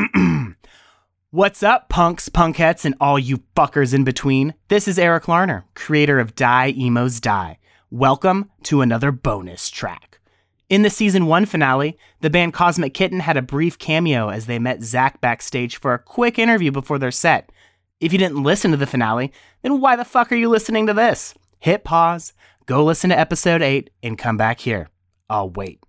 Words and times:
What's 1.30 1.62
up, 1.62 1.88
punks, 1.88 2.28
punkettes, 2.28 2.84
and 2.84 2.94
all 3.00 3.18
you 3.18 3.38
fuckers 3.54 3.92
in 3.92 4.04
between? 4.04 4.54
This 4.68 4.88
is 4.88 4.98
Eric 4.98 5.28
Larner, 5.28 5.64
creator 5.74 6.18
of 6.18 6.34
Die 6.34 6.74
Emos 6.76 7.20
Die. 7.20 7.58
Welcome 7.90 8.50
to 8.64 8.80
another 8.80 9.12
bonus 9.12 9.68
track. 9.68 10.20
In 10.68 10.82
the 10.82 10.90
season 10.90 11.26
one 11.26 11.44
finale, 11.44 11.98
the 12.20 12.30
band 12.30 12.54
Cosmic 12.54 12.94
Kitten 12.94 13.20
had 13.20 13.36
a 13.36 13.42
brief 13.42 13.78
cameo 13.78 14.28
as 14.28 14.46
they 14.46 14.58
met 14.58 14.82
Zach 14.82 15.20
backstage 15.20 15.76
for 15.76 15.92
a 15.92 15.98
quick 15.98 16.38
interview 16.38 16.70
before 16.70 16.98
their 16.98 17.10
set. 17.10 17.50
If 18.00 18.12
you 18.12 18.18
didn't 18.18 18.42
listen 18.42 18.70
to 18.70 18.76
the 18.76 18.86
finale, 18.86 19.32
then 19.62 19.80
why 19.80 19.96
the 19.96 20.04
fuck 20.04 20.32
are 20.32 20.36
you 20.36 20.48
listening 20.48 20.86
to 20.86 20.94
this? 20.94 21.34
Hit 21.58 21.84
pause, 21.84 22.32
go 22.66 22.84
listen 22.84 23.10
to 23.10 23.18
episode 23.18 23.60
8, 23.60 23.90
and 24.02 24.16
come 24.16 24.36
back 24.36 24.60
here. 24.60 24.88
I'll 25.28 25.50
wait. 25.50 25.80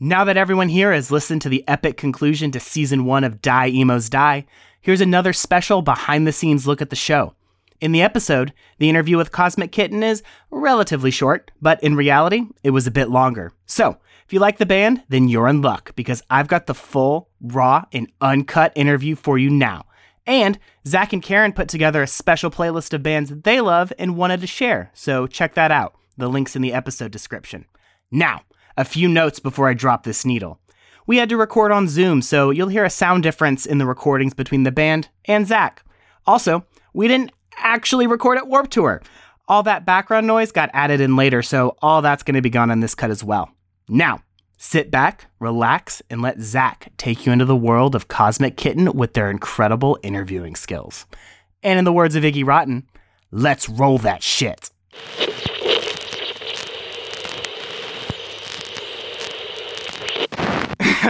Now 0.00 0.22
that 0.24 0.36
everyone 0.36 0.68
here 0.68 0.92
has 0.92 1.10
listened 1.10 1.42
to 1.42 1.48
the 1.48 1.64
epic 1.66 1.96
conclusion 1.96 2.52
to 2.52 2.60
season 2.60 3.04
one 3.04 3.24
of 3.24 3.42
Die 3.42 3.66
Emos 3.66 4.08
Die, 4.08 4.46
here's 4.80 5.00
another 5.00 5.32
special 5.32 5.82
behind 5.82 6.24
the 6.24 6.30
scenes 6.30 6.68
look 6.68 6.80
at 6.80 6.90
the 6.90 6.94
show. 6.94 7.34
In 7.80 7.90
the 7.90 8.02
episode, 8.02 8.52
the 8.78 8.88
interview 8.88 9.16
with 9.16 9.32
Cosmic 9.32 9.72
Kitten 9.72 10.04
is 10.04 10.22
relatively 10.52 11.10
short, 11.10 11.50
but 11.60 11.82
in 11.82 11.96
reality, 11.96 12.44
it 12.62 12.70
was 12.70 12.86
a 12.86 12.92
bit 12.92 13.10
longer. 13.10 13.50
So, 13.66 13.98
if 14.24 14.32
you 14.32 14.38
like 14.38 14.58
the 14.58 14.66
band, 14.66 15.02
then 15.08 15.26
you're 15.26 15.48
in 15.48 15.62
luck 15.62 15.96
because 15.96 16.22
I've 16.30 16.46
got 16.46 16.66
the 16.68 16.74
full, 16.74 17.28
raw, 17.40 17.84
and 17.92 18.08
uncut 18.20 18.72
interview 18.76 19.16
for 19.16 19.36
you 19.36 19.50
now. 19.50 19.86
And 20.28 20.60
Zach 20.86 21.12
and 21.12 21.24
Karen 21.24 21.52
put 21.52 21.66
together 21.66 22.04
a 22.04 22.06
special 22.06 22.52
playlist 22.52 22.92
of 22.92 23.02
bands 23.02 23.32
they 23.34 23.60
love 23.60 23.92
and 23.98 24.16
wanted 24.16 24.42
to 24.42 24.46
share, 24.46 24.92
so 24.94 25.26
check 25.26 25.54
that 25.54 25.72
out. 25.72 25.96
The 26.16 26.28
link's 26.28 26.54
in 26.54 26.62
the 26.62 26.72
episode 26.72 27.10
description. 27.10 27.64
Now, 28.12 28.42
a 28.78 28.84
few 28.84 29.08
notes 29.08 29.40
before 29.40 29.68
I 29.68 29.74
drop 29.74 30.04
this 30.04 30.24
needle. 30.24 30.60
We 31.06 31.16
had 31.16 31.28
to 31.30 31.36
record 31.36 31.72
on 31.72 31.88
Zoom, 31.88 32.22
so 32.22 32.50
you'll 32.50 32.68
hear 32.68 32.84
a 32.84 32.90
sound 32.90 33.24
difference 33.24 33.66
in 33.66 33.78
the 33.78 33.86
recordings 33.86 34.34
between 34.34 34.62
the 34.62 34.70
band 34.70 35.08
and 35.24 35.46
Zach. 35.46 35.84
Also, 36.26 36.64
we 36.94 37.08
didn't 37.08 37.32
actually 37.56 38.06
record 38.06 38.38
at 38.38 38.46
Warp 38.46 38.70
Tour. 38.70 39.02
All 39.48 39.64
that 39.64 39.84
background 39.84 40.28
noise 40.28 40.52
got 40.52 40.70
added 40.72 41.00
in 41.00 41.16
later, 41.16 41.42
so 41.42 41.76
all 41.82 42.02
that's 42.02 42.22
going 42.22 42.36
to 42.36 42.42
be 42.42 42.50
gone 42.50 42.70
on 42.70 42.78
this 42.78 42.94
cut 42.94 43.10
as 43.10 43.24
well. 43.24 43.50
Now, 43.88 44.20
sit 44.58 44.92
back, 44.92 45.26
relax, 45.40 46.00
and 46.08 46.22
let 46.22 46.40
Zach 46.40 46.92
take 46.98 47.26
you 47.26 47.32
into 47.32 47.46
the 47.46 47.56
world 47.56 47.96
of 47.96 48.06
Cosmic 48.06 48.56
Kitten 48.56 48.92
with 48.92 49.14
their 49.14 49.28
incredible 49.28 49.98
interviewing 50.04 50.54
skills. 50.54 51.04
And 51.64 51.80
in 51.80 51.84
the 51.84 51.92
words 51.92 52.14
of 52.14 52.22
Iggy 52.22 52.46
Rotten, 52.46 52.86
let's 53.32 53.68
roll 53.68 53.98
that 53.98 54.22
shit. 54.22 54.70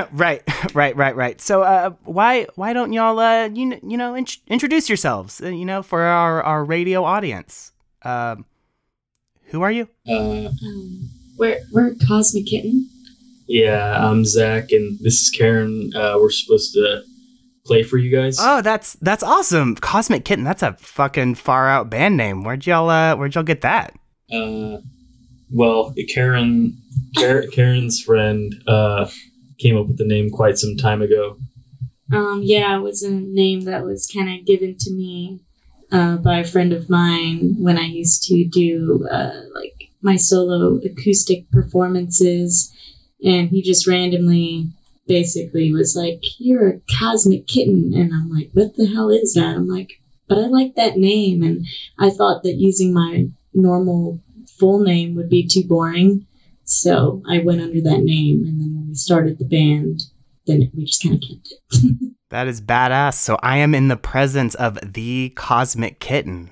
right, 0.12 0.42
right, 0.74 0.94
right, 0.96 1.16
right. 1.16 1.40
So, 1.40 1.62
uh, 1.62 1.90
why 2.04 2.46
why 2.56 2.72
don't 2.72 2.92
y'all 2.92 3.18
uh, 3.18 3.46
you 3.46 3.78
you 3.82 3.96
know 3.96 4.14
int- 4.14 4.38
introduce 4.48 4.88
yourselves? 4.88 5.40
Uh, 5.42 5.48
you 5.48 5.64
know, 5.64 5.82
for 5.82 6.02
our 6.02 6.42
our 6.42 6.64
radio 6.64 7.04
audience. 7.04 7.72
Um, 8.02 8.44
who 9.46 9.62
are 9.62 9.70
you? 9.72 9.88
Uh, 10.08 10.48
Um, 10.48 11.10
we're 11.38 11.58
we're 11.72 11.94
Cosmic 12.06 12.46
Kitten. 12.46 12.88
yeah, 13.48 14.04
I'm 14.08 14.24
Zach, 14.24 14.70
and 14.72 14.98
this 15.00 15.20
is 15.22 15.30
Karen. 15.30 15.90
Uh, 15.94 16.16
we're 16.20 16.30
supposed 16.30 16.72
to 16.74 17.02
play 17.64 17.82
for 17.82 17.96
you 17.98 18.10
guys. 18.14 18.36
Oh, 18.40 18.60
that's 18.62 18.94
that's 19.00 19.22
awesome. 19.22 19.74
Cosmic 19.76 20.24
Kitten. 20.24 20.44
That's 20.44 20.62
a 20.62 20.74
fucking 20.74 21.36
far 21.36 21.68
out 21.68 21.88
band 21.90 22.16
name. 22.16 22.44
Where'd 22.44 22.66
y'all 22.66 22.88
uh, 22.90 23.16
Where'd 23.16 23.34
y'all 23.34 23.44
get 23.44 23.62
that? 23.62 23.94
Uh, 24.32 24.78
well, 25.50 25.94
Karen, 26.12 26.76
Kar- 27.16 27.46
Karen's 27.52 28.02
friend, 28.02 28.54
uh, 28.66 29.08
came 29.58 29.76
up 29.76 29.86
with 29.86 29.98
the 29.98 30.06
name 30.06 30.30
quite 30.30 30.58
some 30.58 30.76
time 30.76 31.02
ago. 31.02 31.36
Um, 32.12 32.40
yeah, 32.42 32.76
it 32.76 32.80
was 32.80 33.02
a 33.02 33.10
name 33.10 33.62
that 33.62 33.84
was 33.84 34.10
kind 34.12 34.38
of 34.38 34.46
given 34.46 34.76
to 34.78 34.92
me 34.92 35.40
uh, 35.92 36.16
by 36.16 36.38
a 36.38 36.46
friend 36.46 36.72
of 36.72 36.88
mine 36.88 37.56
when 37.58 37.78
I 37.78 37.86
used 37.86 38.24
to 38.24 38.44
do 38.46 39.06
uh, 39.10 39.42
like 39.54 39.90
my 40.00 40.16
solo 40.16 40.78
acoustic 40.84 41.50
performances, 41.50 42.72
and 43.22 43.48
he 43.48 43.62
just 43.62 43.86
randomly 43.86 44.68
basically 45.06 45.72
was 45.72 45.96
like, 45.96 46.22
"You're 46.38 46.68
a 46.68 46.80
Cosmic 46.98 47.46
Kitten," 47.46 47.92
and 47.94 48.12
I'm 48.12 48.30
like, 48.30 48.50
"What 48.52 48.76
the 48.76 48.86
hell 48.86 49.10
is 49.10 49.34
that?" 49.34 49.56
I'm 49.56 49.66
like, 49.68 50.00
"But 50.28 50.38
I 50.38 50.46
like 50.46 50.76
that 50.76 50.96
name," 50.96 51.42
and 51.42 51.66
I 51.98 52.10
thought 52.10 52.42
that 52.44 52.56
using 52.56 52.92
my 52.92 53.28
normal 53.52 54.20
full 54.58 54.80
name 54.80 55.14
would 55.16 55.28
be 55.28 55.46
too 55.46 55.64
boring. 55.64 56.26
So 56.64 57.22
I 57.28 57.38
went 57.40 57.62
under 57.62 57.80
that 57.82 58.02
name, 58.02 58.44
and 58.44 58.60
then 58.60 58.77
we 58.88 58.94
started 58.94 59.38
the 59.38 59.44
band, 59.44 60.02
then 60.46 60.70
we 60.74 60.84
just 60.84 61.02
kind 61.02 61.14
of 61.16 61.20
kept 61.20 61.52
it. 61.52 62.14
That 62.30 62.46
is 62.46 62.60
badass. 62.60 63.14
So 63.14 63.38
I 63.42 63.56
am 63.56 63.74
in 63.74 63.88
the 63.88 63.96
presence 63.96 64.54
of 64.54 64.78
the 64.92 65.30
Cosmic 65.30 65.98
Kitten. 65.98 66.50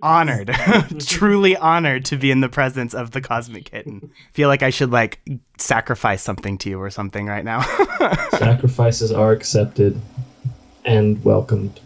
honored, 0.00 0.54
truly 1.00 1.56
honored 1.56 2.04
to 2.04 2.16
be 2.16 2.30
in 2.30 2.40
the 2.40 2.48
presence 2.48 2.94
of 2.94 3.10
the 3.10 3.20
Cosmic 3.20 3.64
Kitten. 3.64 4.12
Feel 4.32 4.48
like 4.48 4.62
I 4.62 4.70
should 4.70 4.92
like 4.92 5.20
sacrifice 5.58 6.22
something 6.22 6.56
to 6.58 6.70
you 6.70 6.80
or 6.80 6.88
something 6.90 7.26
right 7.26 7.44
now. 7.44 7.62
Sacrifices 8.30 9.10
are 9.10 9.32
accepted 9.32 10.00
and 10.84 11.22
welcomed. 11.24 11.80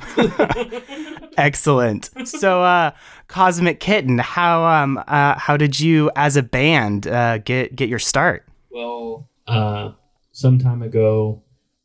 Excellent. 1.39 2.11
So, 2.27 2.63
uh, 2.63 2.91
Cosmic 3.29 3.81
Kitten, 3.81 4.19
how 4.19 4.65
um 4.65 5.03
uh, 5.07 5.39
how 5.39 5.57
did 5.57 5.79
you 5.79 6.11
as 6.17 6.37
a 6.37 6.43
band 6.43 7.07
uh, 7.07 7.39
get 7.39 7.77
get 7.77 7.89
your 7.89 8.01
start? 8.01 8.48
Well, 8.71 9.29
uh, 9.47 9.93
some 10.33 10.59
time 10.59 10.83
ago, 10.83 11.43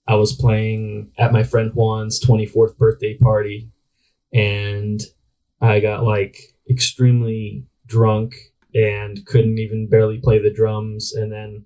I 0.07 0.15
was 0.15 0.33
playing 0.33 1.11
at 1.17 1.31
my 1.31 1.43
friend 1.43 1.71
Juan's 1.73 2.23
24th 2.23 2.77
birthday 2.77 3.17
party, 3.17 3.69
and 4.33 5.01
I 5.61 5.79
got 5.79 6.03
like 6.03 6.37
extremely 6.69 7.65
drunk 7.85 8.35
and 8.73 9.25
couldn't 9.25 9.59
even 9.59 9.87
barely 9.87 10.19
play 10.19 10.39
the 10.39 10.51
drums. 10.51 11.13
And 11.13 11.31
then 11.31 11.65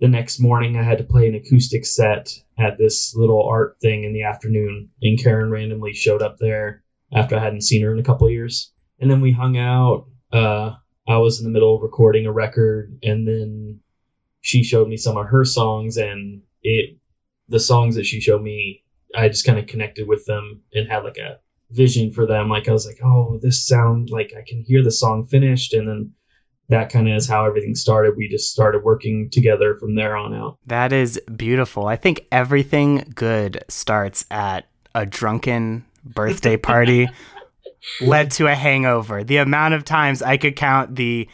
the 0.00 0.08
next 0.08 0.38
morning, 0.38 0.76
I 0.76 0.82
had 0.82 0.98
to 0.98 1.04
play 1.04 1.28
an 1.28 1.34
acoustic 1.34 1.86
set 1.86 2.38
at 2.58 2.76
this 2.76 3.14
little 3.14 3.42
art 3.42 3.78
thing 3.80 4.04
in 4.04 4.12
the 4.12 4.24
afternoon, 4.24 4.90
and 5.00 5.22
Karen 5.22 5.50
randomly 5.50 5.94
showed 5.94 6.22
up 6.22 6.36
there 6.38 6.82
after 7.12 7.36
I 7.36 7.42
hadn't 7.42 7.62
seen 7.62 7.82
her 7.82 7.92
in 7.92 7.98
a 7.98 8.04
couple 8.04 8.28
years. 8.28 8.72
And 9.00 9.10
then 9.10 9.20
we 9.20 9.32
hung 9.32 9.56
out. 9.56 10.06
Uh, 10.32 10.74
I 11.08 11.18
was 11.18 11.38
in 11.38 11.44
the 11.44 11.52
middle 11.52 11.74
of 11.74 11.82
recording 11.82 12.26
a 12.26 12.32
record, 12.32 12.98
and 13.02 13.26
then 13.26 13.80
she 14.46 14.62
showed 14.62 14.86
me 14.86 14.96
some 14.96 15.16
of 15.16 15.26
her 15.26 15.44
songs 15.44 15.96
and 15.96 16.40
it 16.62 16.96
the 17.48 17.58
songs 17.58 17.96
that 17.96 18.06
she 18.06 18.20
showed 18.20 18.42
me 18.42 18.84
i 19.16 19.28
just 19.28 19.44
kind 19.44 19.58
of 19.58 19.66
connected 19.66 20.06
with 20.06 20.24
them 20.26 20.62
and 20.72 20.88
had 20.88 21.02
like 21.02 21.18
a 21.18 21.40
vision 21.72 22.12
for 22.12 22.26
them 22.26 22.48
like 22.48 22.68
i 22.68 22.72
was 22.72 22.86
like 22.86 23.00
oh 23.02 23.40
this 23.42 23.66
sound 23.66 24.08
like 24.10 24.32
i 24.38 24.42
can 24.46 24.62
hear 24.64 24.84
the 24.84 24.90
song 24.90 25.26
finished 25.26 25.74
and 25.74 25.88
then 25.88 26.12
that 26.68 26.90
kind 26.90 27.08
of 27.08 27.16
is 27.16 27.28
how 27.28 27.44
everything 27.44 27.74
started 27.74 28.16
we 28.16 28.28
just 28.28 28.52
started 28.52 28.84
working 28.84 29.28
together 29.30 29.76
from 29.80 29.96
there 29.96 30.16
on 30.16 30.32
out 30.34 30.58
That 30.66 30.92
is 30.92 31.20
beautiful. 31.36 31.86
I 31.86 31.94
think 31.94 32.26
everything 32.32 33.12
good 33.14 33.64
starts 33.68 34.26
at 34.30 34.66
a 34.92 35.06
drunken 35.06 35.84
birthday 36.04 36.56
party 36.70 37.08
led 38.00 38.32
to 38.32 38.48
a 38.48 38.54
hangover. 38.56 39.22
The 39.22 39.36
amount 39.36 39.74
of 39.74 39.84
times 39.84 40.22
I 40.22 40.38
could 40.38 40.56
count 40.56 40.96
the 40.96 41.28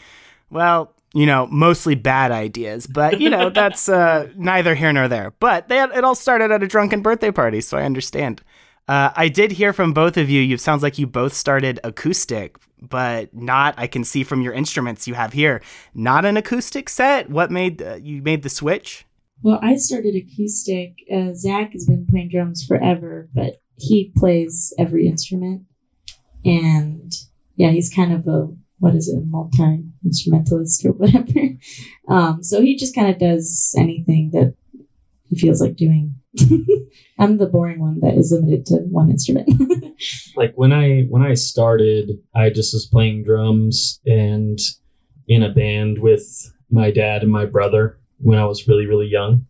well, 0.50 0.94
you 1.15 1.27
know, 1.27 1.47
mostly 1.49 1.95
bad 1.95 2.33
ideas, 2.33 2.87
but 2.87 3.21
you 3.21 3.28
know, 3.28 3.50
that's 3.50 3.89
uh, 3.89 4.28
neither 4.37 4.75
here 4.75 4.93
nor 4.93 5.09
there. 5.09 5.33
But 5.39 5.69
they, 5.69 5.81
it 5.81 6.05
all 6.05 6.15
started 6.15 6.50
at 6.50 6.62
a 6.62 6.67
drunken 6.67 7.03
birthday 7.03 7.31
party, 7.31 7.61
so 7.61 7.77
I 7.77 7.84
understand. 7.84 8.43
Uh, 8.89 9.11
I 9.15 9.28
did 9.28 9.53
hear 9.53 9.73
from 9.73 9.93
both 9.93 10.17
of 10.17 10.28
you. 10.28 10.41
You 10.41 10.56
sounds 10.56 10.83
like 10.83 10.99
you 10.99 11.06
both 11.06 11.34
started 11.34 11.78
acoustic, 11.84 12.56
but 12.81 13.33
not. 13.34 13.75
I 13.77 13.87
can 13.87 14.05
see 14.05 14.25
from 14.25 14.43
your 14.43 14.53
instruments 14.53 15.06
you 15.06 15.15
have 15.15 15.33
here, 15.33 15.62
not 15.95 16.25
an 16.25 16.37
acoustic 16.37 16.89
set. 16.89 17.31
What 17.31 17.50
made 17.50 17.81
uh, 17.81 17.99
you 18.03 18.23
made 18.23 18.43
the 18.43 18.50
switch? 18.50 19.05
Well, 19.43 19.59
I 19.62 19.77
started 19.77 20.15
acoustic. 20.15 20.94
Uh, 21.12 21.34
Zach 21.34 21.73
has 21.73 21.87
been 21.87 22.06
playing 22.06 22.31
drums 22.31 22.64
forever, 22.64 23.29
but 23.35 23.61
he 23.76 24.12
plays 24.17 24.73
every 24.79 25.06
instrument. 25.09 25.62
And 26.44 27.12
yeah, 27.56 27.70
he's 27.70 27.93
kind 27.93 28.12
of 28.12 28.26
a, 28.26 28.49
what 28.82 28.96
is 28.96 29.08
it, 29.08 29.25
multi 29.25 29.84
instrumentalist 30.05 30.84
or 30.84 30.90
whatever. 30.93 31.56
Um, 32.08 32.43
so 32.43 32.61
he 32.61 32.76
just 32.76 32.96
kind 32.96 33.11
of 33.11 33.19
does 33.20 33.76
anything 33.79 34.31
that 34.32 34.56
he 35.29 35.38
feels 35.38 35.61
like 35.61 35.76
doing. 35.76 36.17
I'm 37.19 37.38
the 37.38 37.46
boring 37.46 37.79
one 37.79 38.00
that 38.00 38.14
is 38.14 38.32
limited 38.32 38.67
to 38.67 38.79
one 38.79 39.08
instrument. 39.11 39.49
like 40.37 40.55
when 40.56 40.73
i 40.73 41.02
when 41.02 41.23
i 41.23 41.34
started 41.34 42.11
i 42.34 42.50
just 42.50 42.75
was 42.75 42.87
playing 42.87 43.23
drums 43.23 44.00
and 44.05 44.58
in 45.28 45.44
a 45.44 45.52
band 45.52 45.99
with 45.99 46.52
my 46.70 46.90
dad 46.90 47.23
and 47.23 47.31
my 47.31 47.44
brother 47.44 48.00
when 48.19 48.38
i 48.38 48.44
was 48.44 48.67
really 48.67 48.87
really 48.87 49.06
young 49.06 49.46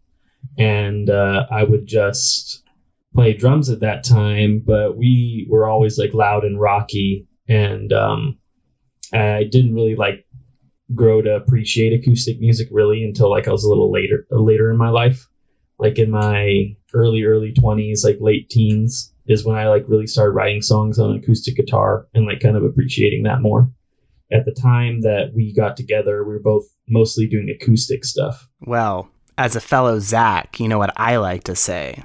and 0.58 1.08
uh, 1.08 1.46
i 1.50 1.62
would 1.62 1.86
just 1.86 2.64
play 3.14 3.32
drums 3.32 3.70
at 3.70 3.80
that 3.80 4.04
time 4.04 4.62
but 4.64 4.96
we 4.96 5.46
were 5.48 5.66
always 5.66 5.98
like 5.98 6.12
loud 6.12 6.44
and 6.44 6.60
rocky 6.60 7.26
and 7.48 7.92
um, 7.92 8.38
Uh, 9.12 9.36
i 9.40 9.44
didn't 9.44 9.74
really 9.74 9.96
like 9.96 10.26
grow 10.94 11.22
to 11.22 11.34
appreciate 11.34 11.92
acoustic 11.92 12.40
music 12.40 12.68
really 12.70 13.04
until 13.04 13.30
like 13.30 13.48
i 13.48 13.52
was 13.52 13.64
a 13.64 13.68
little 13.68 13.90
later 13.90 14.26
later 14.30 14.70
in 14.70 14.76
my 14.76 14.90
life 14.90 15.28
like 15.82 15.98
in 15.98 16.10
my 16.10 16.76
early 16.94 17.24
early 17.24 17.52
20s, 17.52 18.04
like 18.04 18.18
late 18.20 18.48
teens 18.48 19.12
is 19.26 19.44
when 19.44 19.56
I 19.56 19.68
like 19.68 19.84
really 19.88 20.06
started 20.06 20.32
writing 20.32 20.62
songs 20.62 20.98
on 20.98 21.16
acoustic 21.16 21.56
guitar 21.56 22.06
and 22.14 22.24
like 22.24 22.40
kind 22.40 22.56
of 22.56 22.64
appreciating 22.64 23.24
that 23.24 23.40
more. 23.40 23.70
At 24.32 24.44
the 24.44 24.52
time 24.52 25.02
that 25.02 25.32
we 25.34 25.52
got 25.52 25.76
together, 25.76 26.24
we 26.24 26.34
were 26.34 26.40
both 26.40 26.64
mostly 26.88 27.26
doing 27.26 27.50
acoustic 27.50 28.04
stuff. 28.04 28.48
Well, 28.60 29.08
as 29.36 29.56
a 29.56 29.60
fellow 29.60 29.98
Zach, 29.98 30.60
you 30.60 30.68
know 30.68 30.78
what 30.78 30.92
I 30.96 31.16
like 31.16 31.44
to 31.44 31.56
say. 31.56 32.02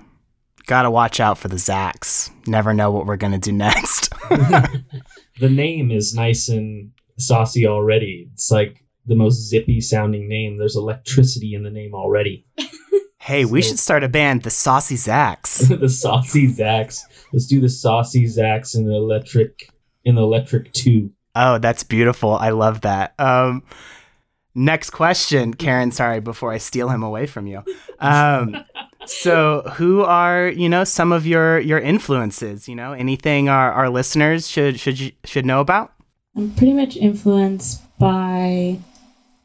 Gotta 0.66 0.92
watch 0.92 1.20
out 1.20 1.38
for 1.38 1.48
the 1.48 1.56
Zacks. 1.56 2.32
Never 2.48 2.74
know 2.74 2.92
what 2.92 3.06
we're 3.06 3.16
gonna 3.16 3.38
do 3.38 3.54
next. 3.54 4.10
the 4.30 5.50
name 5.50 5.92
is 5.92 6.16
nice 6.16 6.50
and 6.50 6.92
saucy 7.18 7.68
already. 7.68 8.30
It's 8.34 8.52
like 8.52 8.84
the 9.06 9.16
most 9.16 9.48
zippy 9.48 9.82
sounding 9.82 10.28
name. 10.28 10.58
There's 10.58 10.76
electricity 10.76 11.54
in 11.54 11.64
the 11.64 11.70
name 11.72 11.94
already. 11.94 12.46
hey, 13.20 13.46
we 13.46 13.62
should 13.62 13.80
start 13.80 14.04
a 14.04 14.10
band, 14.10 14.44
the 14.44 14.50
Saucy 14.50 14.96
Zacks. 14.96 15.80
the 15.80 15.90
saucy 15.90 16.48
Zacks. 16.48 17.02
Let's 17.34 17.48
do 17.48 17.60
the 17.60 17.70
saucy 17.70 18.26
Zacks 18.26 18.76
in 18.76 18.86
the 18.86 18.96
electric 18.96 19.70
in 20.06 20.16
the 20.16 20.22
electric 20.22 20.72
two. 20.74 21.12
Oh, 21.36 21.58
that's 21.58 21.84
beautiful. 21.84 22.36
I 22.36 22.50
love 22.50 22.82
that. 22.82 23.14
Um, 23.20 23.64
next 24.56 24.92
question, 24.92 25.54
Karen. 25.54 25.92
Sorry, 25.92 26.20
before 26.20 26.52
I 26.52 26.58
steal 26.58 26.90
him 26.90 27.04
away 27.04 27.28
from 27.28 27.48
you. 27.48 27.64
Um, 28.00 28.64
so, 29.06 29.62
who 29.76 30.02
are 30.02 30.48
you 30.48 30.70
know 30.70 30.84
some 30.84 31.12
of 31.12 31.28
your 31.28 31.60
your 31.60 31.80
influences? 31.80 32.68
You 32.68 32.76
know, 32.76 32.94
anything 32.94 33.50
our, 33.50 33.72
our 33.72 33.90
listeners 33.90 34.48
should 34.48 34.80
should 34.80 35.14
should 35.26 35.46
know 35.46 35.60
about? 35.60 35.94
I'm 36.38 36.52
pretty 36.52 36.74
much 36.74 36.96
influenced 36.96 37.82
by 37.98 38.78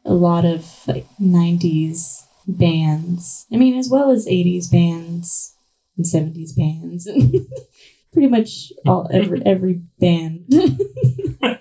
a 0.05 0.13
lot 0.13 0.45
of 0.45 0.71
like 0.87 1.07
90s 1.19 2.23
bands. 2.47 3.47
I 3.51 3.57
mean, 3.57 3.79
as 3.79 3.89
well 3.89 4.11
as 4.11 4.27
80s 4.27 4.67
bands 4.69 5.55
and 5.97 6.05
70s 6.05 6.53
bands 6.55 7.07
and 7.07 7.33
pretty 8.13 8.27
much 8.27 8.71
all 8.85 9.09
every 9.11 9.43
every 9.43 9.81
band. 9.99 10.45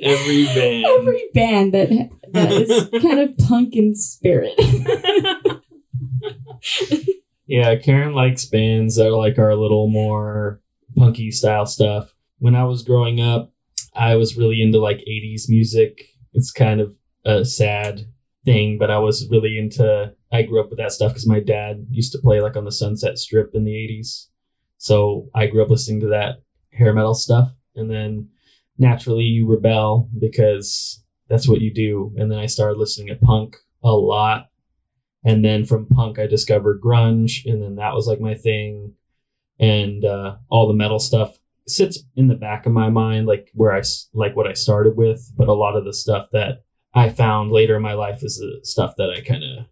Every 0.00 0.44
band. 0.44 0.84
every 0.86 1.24
band 1.34 1.74
that 1.74 2.10
that 2.32 2.52
is 2.52 2.88
kind 3.02 3.18
of 3.18 3.36
punk 3.36 3.74
in 3.74 3.96
spirit. 3.96 4.54
Yeah, 7.46 7.74
Karen 7.76 8.12
likes 8.12 8.44
bands 8.44 8.94
that 8.94 9.08
are 9.08 9.16
like 9.16 9.38
are 9.38 9.50
a 9.50 9.60
little 9.60 9.88
more 9.88 10.60
punky 10.94 11.32
style 11.32 11.66
stuff. 11.66 12.14
When 12.38 12.54
I 12.54 12.64
was 12.64 12.82
growing 12.82 13.20
up, 13.20 13.52
I 13.94 14.14
was 14.16 14.36
really 14.36 14.62
into 14.62 14.78
like 14.78 14.98
80s 14.98 15.48
music. 15.48 16.04
It's 16.32 16.52
kind 16.52 16.80
of 16.80 16.94
a 17.24 17.44
sad 17.44 18.06
thing, 18.44 18.78
but 18.78 18.90
I 18.90 18.98
was 18.98 19.28
really 19.28 19.58
into 19.58 20.12
I 20.30 20.42
grew 20.42 20.60
up 20.60 20.70
with 20.70 20.78
that 20.78 20.92
stuff 20.92 21.14
cuz 21.14 21.26
my 21.26 21.40
dad 21.40 21.86
used 21.90 22.12
to 22.12 22.18
play 22.18 22.40
like 22.40 22.56
on 22.56 22.64
the 22.64 22.72
Sunset 22.72 23.18
Strip 23.18 23.54
in 23.54 23.64
the 23.64 23.74
80s. 23.74 24.28
So, 24.78 25.28
I 25.34 25.46
grew 25.46 25.62
up 25.62 25.70
listening 25.70 26.00
to 26.00 26.08
that 26.08 26.42
hair 26.72 26.92
metal 26.92 27.14
stuff 27.14 27.52
and 27.74 27.90
then 27.90 28.28
naturally 28.78 29.24
you 29.24 29.46
rebel 29.46 30.08
because 30.16 31.02
that's 31.28 31.48
what 31.48 31.60
you 31.60 31.72
do. 31.72 32.14
And 32.16 32.30
then 32.30 32.38
I 32.38 32.46
started 32.46 32.78
listening 32.78 33.08
to 33.08 33.16
punk 33.16 33.56
a 33.82 33.92
lot 33.92 34.48
and 35.24 35.44
then 35.44 35.64
from 35.64 35.86
punk 35.86 36.18
i 36.18 36.26
discovered 36.26 36.80
grunge 36.80 37.44
and 37.46 37.62
then 37.62 37.76
that 37.76 37.94
was 37.94 38.06
like 38.06 38.20
my 38.20 38.34
thing 38.34 38.92
and 39.58 40.04
uh, 40.04 40.36
all 40.50 40.66
the 40.66 40.74
metal 40.74 40.98
stuff 40.98 41.37
sits 41.70 42.02
in 42.16 42.28
the 42.28 42.34
back 42.34 42.66
of 42.66 42.72
my 42.72 42.90
mind 42.90 43.26
like 43.26 43.50
where 43.54 43.72
I 43.72 43.82
like 44.14 44.36
what 44.36 44.46
i 44.46 44.52
started 44.52 44.96
with 44.96 45.30
but 45.36 45.48
a 45.48 45.54
lot 45.54 45.76
of 45.76 45.84
the 45.84 45.92
stuff 45.92 46.28
that 46.32 46.62
i 46.94 47.08
found 47.08 47.52
later 47.52 47.76
in 47.76 47.82
my 47.82 47.94
life 47.94 48.22
is 48.22 48.38
the 48.38 48.60
stuff 48.66 48.94
that 48.98 49.10
i 49.10 49.20
kind 49.20 49.44
of 49.44 49.66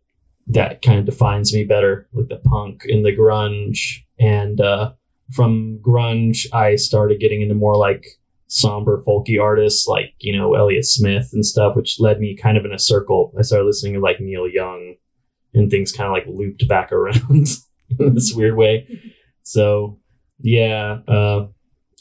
that 0.49 0.83
kind 0.83 1.01
of 1.01 1.07
defines 1.07 1.53
me 1.53 1.65
better 1.65 2.09
like 2.13 2.29
the 2.29 2.37
punk 2.37 2.83
and 2.85 3.05
the 3.05 3.17
grunge 3.17 4.05
and 4.19 4.61
uh, 4.61 4.93
from 5.33 5.79
grunge 5.83 6.47
i 6.53 6.77
started 6.77 7.21
getting 7.21 7.43
into 7.43 7.55
more 7.55 7.77
like 7.77 8.07
somber 8.49 9.03
folky 9.03 9.43
artists 9.43 9.89
like 9.89 10.15
you 10.21 10.37
know 10.37 10.55
elliott 10.55 10.85
smith 10.85 11.31
and 11.33 11.45
stuff 11.45 11.75
which 11.75 11.99
led 11.99 12.21
me 12.21 12.37
kind 12.37 12.57
of 12.57 12.65
in 12.65 12.73
a 12.73 12.79
circle 12.79 13.33
i 13.37 13.43
started 13.43 13.65
listening 13.65 13.95
to 13.95 14.01
like 14.01 14.21
neil 14.21 14.49
young 14.49 14.95
and 15.57 15.71
things 15.71 15.93
kind 15.93 16.07
of 16.07 16.13
like 16.13 16.27
looped 16.27 16.69
back 16.69 16.93
around 16.93 17.49
in 17.99 18.15
this 18.15 18.33
weird 18.35 18.57
way. 18.57 18.89
So 19.43 19.99
yeah, 20.41 20.99
uh, 21.09 21.47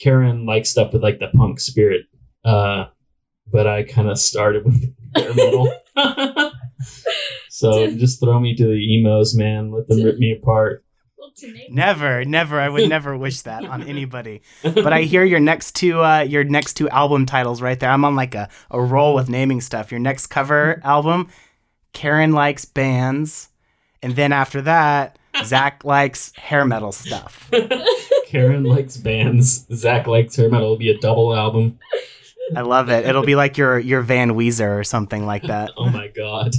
Karen 0.01 0.45
likes 0.45 0.69
stuff 0.69 0.93
with 0.93 1.03
like 1.03 1.19
the 1.19 1.27
punk 1.35 1.59
spirit, 1.59 2.05
uh, 2.43 2.85
but 3.51 3.67
I 3.67 3.83
kind 3.83 4.09
of 4.09 4.19
started 4.19 4.65
with 4.65 4.93
hair 5.15 5.33
metal. 5.33 5.71
so 7.49 7.89
just 7.91 8.19
throw 8.19 8.39
me 8.39 8.55
to 8.55 8.65
the 8.65 8.95
emos, 8.97 9.35
man. 9.35 9.71
Let 9.71 9.87
them 9.87 10.03
rip 10.03 10.17
me 10.17 10.33
apart. 10.33 10.83
Never, 11.69 12.23
never. 12.23 12.59
I 12.59 12.69
would 12.69 12.87
never 12.89 13.17
wish 13.17 13.41
that 13.41 13.65
on 13.65 13.83
anybody. 13.83 14.41
But 14.63 14.93
I 14.93 15.01
hear 15.01 15.23
your 15.23 15.39
next 15.39 15.75
two 15.75 16.01
uh, 16.01 16.21
your 16.21 16.43
next 16.43 16.75
two 16.75 16.89
album 16.89 17.25
titles 17.25 17.61
right 17.61 17.79
there. 17.79 17.89
I'm 17.89 18.05
on 18.05 18.15
like 18.15 18.35
a, 18.35 18.49
a 18.71 18.81
roll 18.81 19.15
with 19.15 19.29
naming 19.29 19.61
stuff. 19.61 19.91
Your 19.91 19.99
next 19.99 20.27
cover 20.27 20.81
album, 20.83 21.29
Karen 21.93 22.31
likes 22.31 22.65
bands, 22.65 23.49
and 24.01 24.15
then 24.15 24.31
after 24.31 24.61
that, 24.61 25.17
Zach 25.43 25.83
likes 25.83 26.31
hair 26.37 26.63
metal 26.63 26.91
stuff. 26.91 27.49
Karen 28.35 28.63
likes 28.75 28.97
bands. 28.97 29.65
Zach 29.73 30.07
likes 30.07 30.35
her 30.35 30.49
metal. 30.49 30.65
It'll 30.73 30.77
be 30.77 30.89
a 30.89 30.97
double 30.97 31.33
album. 31.33 31.79
I 32.55 32.61
love 32.61 32.89
it. 32.89 33.05
It'll 33.05 33.23
be 33.23 33.35
like 33.35 33.57
your 33.57 33.79
your 33.79 34.01
Van 34.01 34.31
Weezer 34.31 34.77
or 34.79 34.83
something 34.83 35.25
like 35.25 35.43
that. 35.47 35.71
oh 35.77 35.89
my 35.89 36.09
god. 36.09 36.51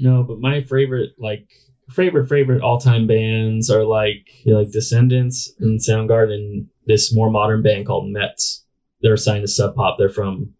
No, 0.00 0.22
but 0.24 0.40
my 0.40 0.62
favorite 0.62 1.10
like 1.18 1.48
favorite 1.90 2.28
favorite 2.28 2.62
all 2.62 2.78
time 2.80 3.06
bands 3.06 3.70
are 3.70 3.84
like 3.84 4.26
you 4.44 4.52
know, 4.52 4.58
like 4.60 4.72
Descendents 4.72 5.52
and 5.60 5.80
Soundgarden 5.80 6.34
and 6.34 6.66
this 6.86 7.14
more 7.14 7.30
modern 7.30 7.62
band 7.62 7.86
called 7.86 8.12
METZ. 8.12 8.62
They're 9.02 9.16
signed 9.16 9.42
to 9.42 9.48
Sub 9.48 9.76
Pop. 9.76 9.96
They're 9.98 10.08
from 10.08 10.54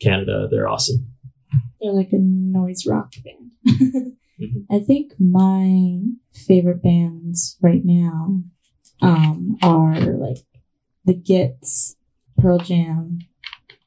Canada. 0.00 0.48
They're 0.50 0.68
awesome. 0.68 1.12
They're 1.80 1.92
like 1.92 2.12
a 2.12 2.18
noise 2.18 2.86
rock 2.86 3.12
band. 3.22 4.12
Mhm. 4.40 4.64
I 4.72 4.80
think 4.80 5.12
my 5.20 6.00
favorite 6.48 6.82
bands 6.82 7.56
right 7.62 7.82
now 7.84 8.42
um, 9.02 9.58
are 9.62 10.00
like 10.00 10.38
the 11.04 11.14
Gits, 11.14 11.96
Pearl 12.38 12.58
Jam, 12.58 13.18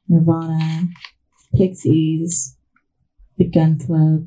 Nirvana, 0.08 0.88
Pixies, 1.56 2.56
the 3.38 3.44
Gun 3.44 3.78
Club, 3.78 4.26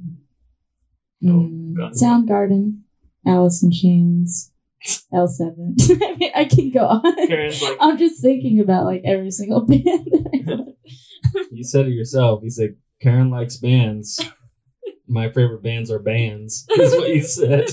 mm, 1.23 1.75
Gun 1.75 1.91
Soundgarden, 1.93 2.81
Alice 3.25 3.63
in 3.63 3.71
Chains, 3.71 4.51
L7. 5.13 6.01
I 6.01 6.15
mean, 6.15 6.31
I 6.35 6.45
can 6.45 6.71
go 6.71 6.85
on. 6.85 7.01
Like 7.03 7.77
I'm 7.79 7.97
just 7.97 8.21
thinking 8.21 8.59
about 8.59 8.85
like 8.85 9.03
every 9.05 9.31
single 9.31 9.61
band. 9.61 9.85
you 11.51 11.63
said 11.63 11.87
it 11.87 11.93
yourself. 11.93 12.41
He 12.41 12.49
said 12.49 12.75
Karen 13.01 13.29
likes 13.29 13.57
bands. 13.57 14.19
My 15.07 15.31
favorite 15.31 15.63
bands 15.63 15.89
are 15.89 15.97
bands. 15.99 16.67
Is 16.69 16.93
what 16.93 17.09
you 17.09 17.23
said. 17.23 17.65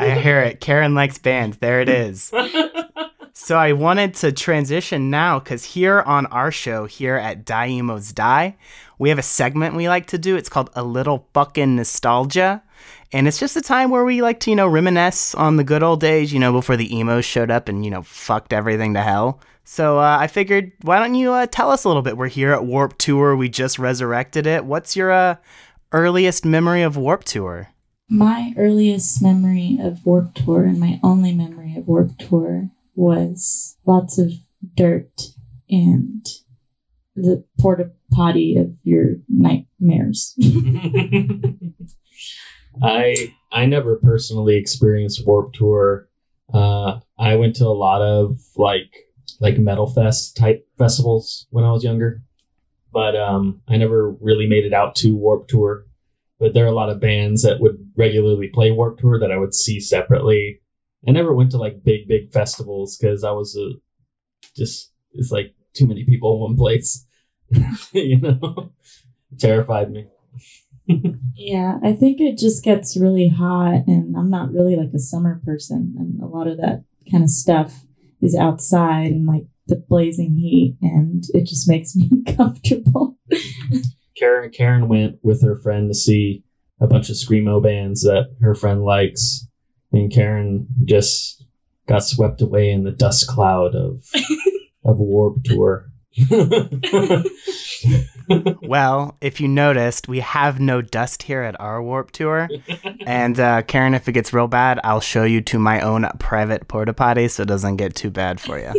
I 0.00 0.18
hear 0.18 0.40
it. 0.40 0.60
Karen 0.60 0.94
likes 0.94 1.18
bands. 1.18 1.58
There 1.58 1.80
it 1.80 1.88
is. 1.88 2.32
So 3.42 3.56
I 3.56 3.72
wanted 3.72 4.12
to 4.16 4.32
transition 4.32 5.08
now 5.08 5.38
because 5.38 5.64
here 5.64 6.02
on 6.02 6.26
our 6.26 6.52
show, 6.52 6.84
here 6.84 7.16
at 7.16 7.46
Die 7.46 7.66
Emos 7.68 8.12
Die, 8.12 8.54
we 8.98 9.08
have 9.08 9.18
a 9.18 9.22
segment 9.22 9.74
we 9.74 9.88
like 9.88 10.06
to 10.08 10.18
do. 10.18 10.36
It's 10.36 10.50
called 10.50 10.68
A 10.74 10.84
Little 10.84 11.26
Fucking 11.32 11.74
Nostalgia. 11.74 12.62
And 13.12 13.26
it's 13.26 13.40
just 13.40 13.56
a 13.56 13.62
time 13.62 13.88
where 13.90 14.04
we 14.04 14.20
like 14.20 14.40
to, 14.40 14.50
you 14.50 14.56
know, 14.56 14.68
reminisce 14.68 15.34
on 15.34 15.56
the 15.56 15.64
good 15.64 15.82
old 15.82 16.00
days, 16.00 16.34
you 16.34 16.38
know, 16.38 16.52
before 16.52 16.76
the 16.76 16.94
emos 16.94 17.24
showed 17.24 17.50
up 17.50 17.68
and, 17.68 17.82
you 17.82 17.90
know, 17.90 18.02
fucked 18.02 18.52
everything 18.52 18.92
to 18.92 19.00
hell. 19.00 19.40
So 19.64 19.98
uh, 19.98 20.18
I 20.20 20.26
figured, 20.26 20.72
why 20.82 20.98
don't 20.98 21.14
you 21.14 21.32
uh, 21.32 21.46
tell 21.46 21.70
us 21.70 21.84
a 21.84 21.88
little 21.88 22.02
bit? 22.02 22.18
We're 22.18 22.28
here 22.28 22.52
at 22.52 22.66
Warp 22.66 22.98
Tour. 22.98 23.34
We 23.34 23.48
just 23.48 23.78
resurrected 23.78 24.46
it. 24.46 24.66
What's 24.66 24.96
your 24.96 25.12
uh, 25.12 25.36
earliest 25.92 26.44
memory 26.44 26.82
of 26.82 26.96
Warp 26.96 27.24
Tour? 27.24 27.70
My 28.10 28.52
earliest 28.56 29.22
memory 29.22 29.78
of 29.80 30.04
Warp 30.04 30.34
Tour 30.34 30.64
and 30.64 30.80
my 30.80 30.98
only 31.04 31.32
memory 31.32 31.76
of 31.76 31.86
Warp 31.86 32.18
Tour 32.18 32.68
was 32.96 33.76
lots 33.86 34.18
of 34.18 34.32
dirt 34.74 35.22
and 35.70 36.26
the 37.14 37.44
porta 37.60 37.92
potty 38.10 38.56
of 38.56 38.74
your 38.82 39.16
nightmares. 39.28 40.34
I 42.82 43.32
I 43.52 43.66
never 43.66 43.96
personally 43.96 44.56
experienced 44.56 45.24
Warp 45.24 45.52
Tour. 45.52 46.08
Uh, 46.52 46.98
I 47.16 47.36
went 47.36 47.56
to 47.56 47.66
a 47.66 47.68
lot 47.68 48.02
of 48.02 48.40
like 48.56 48.92
like 49.38 49.56
metal 49.56 49.86
fest 49.86 50.36
type 50.36 50.66
festivals 50.78 51.46
when 51.50 51.64
I 51.64 51.70
was 51.70 51.84
younger, 51.84 52.24
but 52.92 53.14
um, 53.14 53.62
I 53.68 53.76
never 53.76 54.10
really 54.10 54.48
made 54.48 54.64
it 54.64 54.72
out 54.72 54.96
to 54.96 55.14
Warp 55.14 55.46
Tour. 55.46 55.86
But 56.40 56.54
there 56.54 56.64
are 56.64 56.68
a 56.68 56.74
lot 56.74 56.88
of 56.88 57.00
bands 57.00 57.42
that 57.42 57.60
would 57.60 57.76
regularly 57.96 58.48
play 58.48 58.70
Warp 58.70 58.98
Tour 58.98 59.20
that 59.20 59.30
I 59.30 59.36
would 59.36 59.54
see 59.54 59.78
separately. 59.78 60.60
I 61.06 61.12
never 61.12 61.34
went 61.34 61.50
to 61.52 61.58
like 61.58 61.84
big 61.84 62.08
big 62.08 62.32
festivals 62.32 62.96
because 62.96 63.22
I 63.22 63.30
was 63.32 63.56
a 63.56 63.72
just 64.56 64.90
it's 65.12 65.30
like 65.30 65.54
too 65.74 65.86
many 65.86 66.04
people 66.04 66.34
in 66.34 66.40
one 66.40 66.56
place. 66.56 67.06
you 67.92 68.18
know, 68.18 68.72
terrified 69.38 69.90
me. 69.90 70.06
Yeah, 71.34 71.78
I 71.82 71.92
think 71.92 72.20
it 72.20 72.38
just 72.38 72.64
gets 72.64 72.96
really 72.96 73.28
hot, 73.28 73.86
and 73.86 74.16
I'm 74.16 74.30
not 74.30 74.52
really 74.52 74.76
like 74.76 74.92
a 74.94 74.98
summer 74.98 75.40
person, 75.44 75.94
and 75.98 76.20
a 76.20 76.26
lot 76.26 76.48
of 76.48 76.56
that 76.58 76.84
kind 77.10 77.22
of 77.22 77.30
stuff 77.30 77.84
is 78.20 78.34
outside 78.34 79.12
and 79.12 79.26
like 79.26 79.44
the 79.66 79.76
blazing 79.76 80.36
heat, 80.36 80.76
and 80.82 81.24
it 81.34 81.46
just 81.46 81.68
makes 81.68 81.94
me 81.94 82.08
uncomfortable. 82.26 83.18
Karen 84.20 84.50
Karen 84.50 84.88
went 84.88 85.18
with 85.22 85.42
her 85.42 85.56
friend 85.56 85.88
to 85.88 85.94
see 85.94 86.44
a 86.80 86.86
bunch 86.86 87.08
of 87.08 87.16
screamo 87.16 87.62
bands 87.62 88.02
that 88.02 88.36
her 88.42 88.54
friend 88.54 88.84
likes, 88.84 89.48
and 89.92 90.12
Karen 90.12 90.68
just 90.84 91.44
got 91.88 92.04
swept 92.04 92.42
away 92.42 92.70
in 92.70 92.84
the 92.84 92.90
dust 92.92 93.26
cloud 93.26 93.74
of 93.74 94.04
of 94.84 94.98
Warp 94.98 95.42
Tour. 95.44 95.90
Well, 98.62 99.16
if 99.20 99.40
you 99.40 99.48
noticed, 99.48 100.06
we 100.06 100.20
have 100.20 100.60
no 100.60 100.82
dust 100.82 101.24
here 101.24 101.42
at 101.42 101.58
our 101.60 101.82
Warp 101.82 102.12
Tour. 102.12 102.48
And 103.06 103.40
uh, 103.40 103.62
Karen, 103.62 103.94
if 103.94 104.06
it 104.08 104.12
gets 104.12 104.32
real 104.32 104.46
bad, 104.46 104.78
I'll 104.84 105.00
show 105.00 105.24
you 105.24 105.40
to 105.40 105.58
my 105.58 105.80
own 105.80 106.06
private 106.20 106.68
porta 106.68 106.92
potty 106.92 107.26
so 107.26 107.42
it 107.42 107.46
doesn't 107.46 107.76
get 107.76 107.96
too 107.96 108.10
bad 108.10 108.40
for 108.40 108.58
you. 108.58 108.72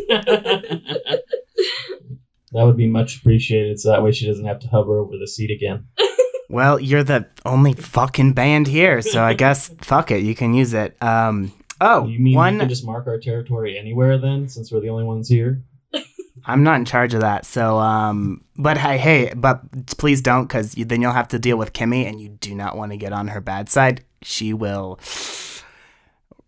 That 2.53 2.63
would 2.63 2.77
be 2.77 2.87
much 2.87 3.17
appreciated, 3.17 3.79
so 3.79 3.89
that 3.89 4.03
way 4.03 4.11
she 4.11 4.27
doesn't 4.27 4.45
have 4.45 4.59
to 4.59 4.67
hover 4.67 4.99
over 4.99 5.17
the 5.17 5.27
seat 5.27 5.51
again. 5.51 5.85
Well, 6.51 6.81
you're 6.81 7.05
the 7.05 7.27
only 7.45 7.71
fucking 7.71 8.33
band 8.33 8.67
here, 8.67 9.01
so 9.01 9.23
I 9.23 9.33
guess 9.35 9.69
fuck 9.79 10.11
it, 10.11 10.21
you 10.21 10.35
can 10.35 10.53
use 10.53 10.73
it. 10.73 11.01
Um, 11.01 11.53
oh, 11.79 12.05
you 12.05 12.19
mean 12.19 12.35
one. 12.35 12.55
we 12.55 12.59
can 12.59 12.69
just 12.69 12.85
mark 12.85 13.07
our 13.07 13.17
territory 13.17 13.79
anywhere 13.79 14.17
then, 14.17 14.49
since 14.49 14.69
we're 14.69 14.81
the 14.81 14.89
only 14.89 15.05
ones 15.05 15.29
here? 15.29 15.63
I'm 16.45 16.63
not 16.63 16.75
in 16.75 16.83
charge 16.83 17.13
of 17.13 17.21
that. 17.21 17.45
So, 17.45 17.77
um, 17.77 18.43
but 18.57 18.77
hey, 18.77 18.97
hey, 18.97 19.33
but 19.33 19.61
please 19.97 20.21
don't, 20.21 20.45
because 20.45 20.73
then 20.73 21.01
you'll 21.01 21.13
have 21.13 21.29
to 21.29 21.39
deal 21.39 21.55
with 21.55 21.71
Kimmy, 21.71 22.05
and 22.05 22.19
you 22.19 22.27
do 22.27 22.53
not 22.53 22.75
want 22.75 22.91
to 22.91 22.97
get 22.97 23.13
on 23.13 23.29
her 23.29 23.39
bad 23.39 23.69
side. 23.69 24.03
She 24.21 24.53
will 24.53 24.99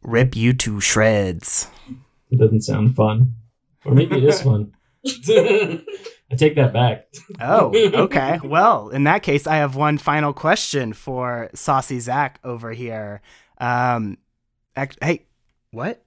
rip 0.01 0.35
you 0.35 0.51
to 0.53 0.81
shreds. 0.81 1.69
It 2.29 2.39
doesn't 2.39 2.61
sound 2.61 2.97
fun. 2.97 3.35
Or 3.85 3.93
maybe 3.93 4.17
it 4.17 4.25
is 4.25 4.41
fun. 4.41 4.73
I 5.05 6.35
take 6.37 6.55
that 6.55 6.71
back. 6.73 7.07
Oh, 7.41 7.71
okay. 8.03 8.39
Well, 8.43 8.89
in 8.89 9.03
that 9.03 9.23
case, 9.23 9.45
I 9.47 9.57
have 9.57 9.75
one 9.75 9.97
final 9.97 10.33
question 10.33 10.93
for 10.93 11.49
Saucy 11.53 11.99
Zach 11.99 12.39
over 12.43 12.71
here. 12.71 13.21
Um, 13.57 14.17
act- 14.75 14.97
hey, 15.01 15.25
what? 15.71 16.03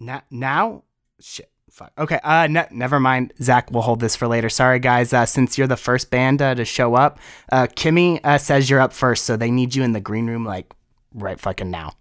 Now, 0.00 0.22
now, 0.30 0.82
shit. 1.20 1.50
Fuck. 1.70 1.92
Okay. 1.98 2.20
Uh, 2.22 2.46
ne- 2.48 2.68
never 2.70 3.00
mind. 3.00 3.32
Zach, 3.42 3.68
we'll 3.72 3.82
hold 3.82 3.98
this 3.98 4.14
for 4.14 4.28
later. 4.28 4.48
Sorry, 4.48 4.78
guys. 4.78 5.12
Uh, 5.12 5.26
since 5.26 5.58
you're 5.58 5.66
the 5.66 5.76
first 5.76 6.08
band 6.08 6.40
uh, 6.40 6.54
to 6.54 6.64
show 6.64 6.94
up, 6.94 7.18
uh, 7.50 7.66
Kimmy 7.66 8.20
uh, 8.22 8.38
says 8.38 8.70
you're 8.70 8.80
up 8.80 8.92
first, 8.92 9.24
so 9.24 9.36
they 9.36 9.50
need 9.50 9.74
you 9.74 9.82
in 9.82 9.92
the 9.92 10.00
green 10.00 10.28
room 10.28 10.44
like 10.44 10.72
right 11.12 11.40
fucking 11.40 11.70
now. 11.72 11.94